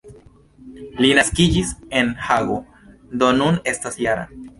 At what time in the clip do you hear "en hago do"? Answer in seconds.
2.01-3.29